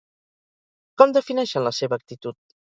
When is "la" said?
1.69-1.77